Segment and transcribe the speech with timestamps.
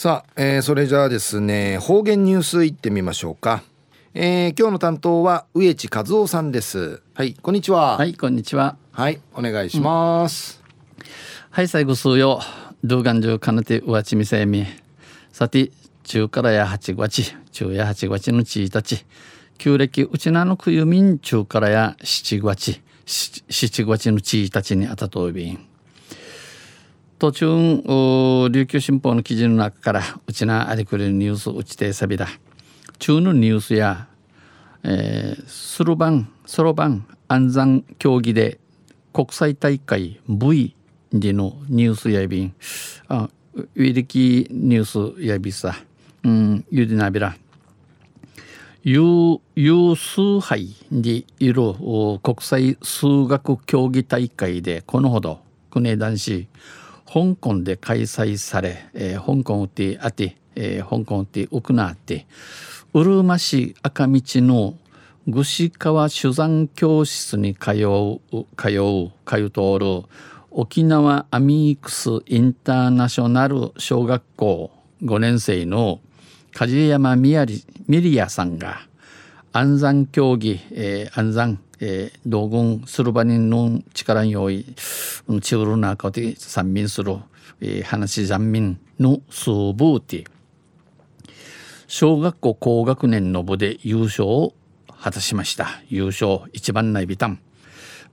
[0.00, 3.62] さあ、えー、それじゃあですね方言ニュースいってみましょうか、
[4.14, 7.02] えー、今日の担当は植地和夫さんです。
[7.12, 7.98] はいこんにちは。
[7.98, 8.78] はいこんにちは。
[8.92, 10.62] はいお願いします、
[10.96, 11.04] うん、
[11.50, 12.40] はい最後数よ。
[12.82, 14.64] 動画中かなてうわちみせみ。
[15.32, 15.70] さて
[16.04, 19.04] 中からや八月中や八月のちいたち。
[19.58, 25.69] 旧暦うちなのくゆみん中からや七月七月のちいたちにあたとびん
[27.20, 32.26] 途中琉球新報の記事の中からうちなありくれるニュースうちてさびだ。
[32.98, 34.08] 中のニュースや、
[34.82, 38.58] え、スルバンソロバン安山競技で
[39.12, 40.74] 国際大会 V
[41.12, 42.54] でのニュースやびん
[43.08, 45.76] あウィリキニュースやびさ。
[46.24, 47.36] うんゆでなびら。
[48.82, 51.74] 有有数杯にいる
[52.22, 55.40] 国際数学競技大会でこのほど
[55.70, 56.48] 国男子。
[57.12, 62.26] 香港で開催され、えー、香港ってあって、えー、香港ってウクナって
[62.94, 64.74] うるま市赤道の
[65.32, 68.20] 串川酒山教室に通う
[68.56, 70.02] 通う通うとおる
[70.52, 74.70] 沖縄アミークスインターナショナル小学校
[75.02, 76.00] 5年生の
[76.52, 78.82] 梶山みやりみりやさんが
[79.52, 84.66] 安山競技、えー、安山えー、道軍する場にの力によい
[85.40, 87.16] チウルナカで三民する、
[87.62, 90.26] えー、話残民のスーブーティ
[91.88, 94.54] 小学校高学年の部で優勝を
[95.00, 95.82] 果たしました。
[95.88, 97.40] 優勝一番内ビタン。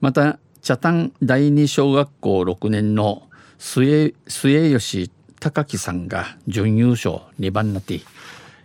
[0.00, 8.00] また茶炭第二小学校6年の末末吉隆樹さんが準優勝2番なって。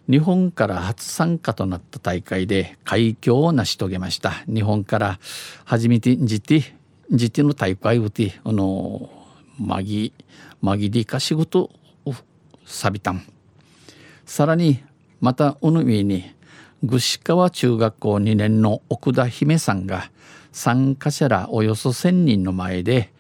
[0.09, 4.31] 日本から初参加となった大会で快挙を成し遂げました。
[4.47, 5.19] 日本から
[5.65, 6.75] 初めてじて
[7.11, 9.09] じての大会をてあの
[9.59, 10.13] マギ
[10.61, 11.71] マギリカ仕事
[12.05, 12.13] を
[12.65, 13.23] さびたん。
[14.25, 14.83] さらに
[15.21, 16.33] またおの上に
[16.85, 20.11] 串川中学校2年の奥田姫さんが
[20.51, 23.13] 参加者らおよそ1,000人の前で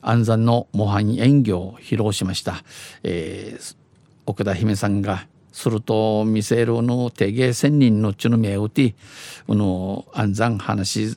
[0.00, 2.64] 安山の模範演技を披露しました、
[3.02, 3.76] えー、
[4.24, 8.94] 奥田姫さんがすると見せるの手芸千人のちのめうて
[9.46, 11.16] この安山話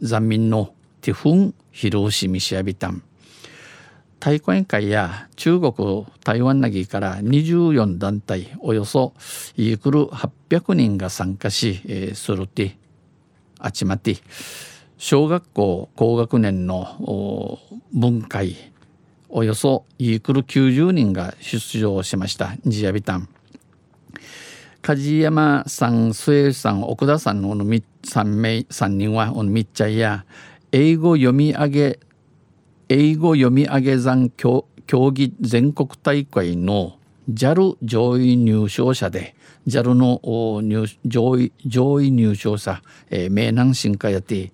[0.00, 3.02] 残民のティフン披露しみしやびたん。
[4.20, 9.12] 大会会や中国台湾なぎから24団体およそ
[9.56, 12.76] イークル800人が参加し、えー、するて
[13.60, 14.16] あちまって
[14.96, 17.60] 小学校高学年の
[17.92, 18.56] 文会
[19.30, 22.54] およそイークル90人が出場しました。
[22.64, 23.28] ジアビタン。
[24.80, 30.24] 梶山さん末さん奥田さんの3名3人はみっちゃいや
[30.72, 32.00] 英語読み上げ
[32.88, 36.98] 英語読み上げ算競技全国大会の
[37.30, 39.34] JAL 上位入賞者で
[39.66, 40.20] JAL の
[40.62, 44.52] 入上位上位入賞者、えー、名南進化やって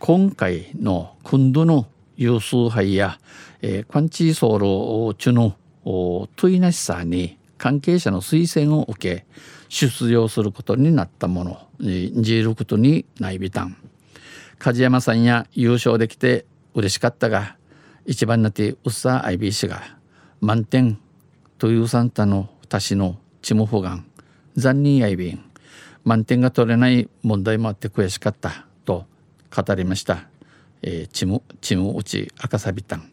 [0.00, 1.86] 今回の今度の
[2.16, 3.18] 有数杯や、
[3.62, 5.56] えー、クワンチーソール中の
[6.36, 9.26] トイナシさに関係者の推薦を受け
[9.68, 13.76] 出場することになったものジールことにないびたん。
[14.58, 17.56] 梶山さんや優勝できて嬉しかったが
[18.06, 19.82] 一番なってうっさアイビー氏が
[20.40, 20.98] 満点
[21.58, 24.06] というサンタの足しのチムフガン
[24.56, 25.44] 残忍アイビン
[26.04, 29.06] 満点が取れない問題もあって悔しかったと
[29.54, 30.28] 語りました、
[30.88, 33.10] えー、チムチムうち赤サビタン。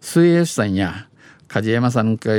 [0.00, 1.08] 水泳さんや
[1.48, 2.36] 梶山さんか、え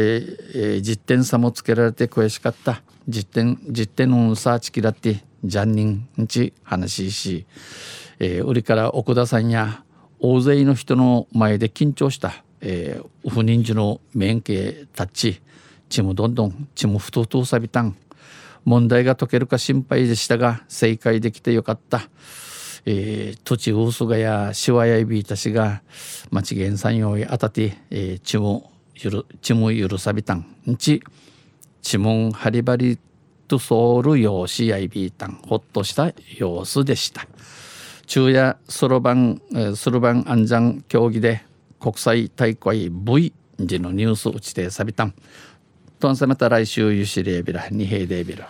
[0.80, 2.82] ー、実点差もつけられて悔しかった。
[3.10, 7.46] 実点実点のサーチキだってジャンニンんち話し、
[8.20, 9.84] えー、売りから奥田さんや
[10.20, 14.54] 大勢の人の前で緊張した、えー、不妊児の免許
[14.96, 15.42] タッチ。
[15.90, 17.96] ちむどんどんちむふととさびたん
[18.66, 22.10] 問題が解けるか心配でしたが正解できてよかった。
[22.90, 25.82] えー、土地ウースがやしわやいびいたしが
[26.32, 28.64] 町原産用へあたて、えー、ちむ
[28.96, 31.04] ゆるちむゆるさびたんんち
[31.86, 32.98] 指紋ハリバリ
[33.50, 37.28] とソウル用紙やいびいたんほっとした様子でした。
[38.08, 39.42] 昼夜そろばん
[39.76, 41.44] そろばん安全競技で
[41.82, 45.14] 国際大会 V 時のニュース打ちてさびたん。
[46.00, 48.50] とんせまた来週ゆしれびら二平でびら。